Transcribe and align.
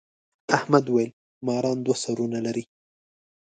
احمد 0.57 0.85
وويل: 0.89 1.11
ماران 1.45 1.77
دوه 1.85 1.95
سرونه 2.03 2.39
لري. 2.45 2.63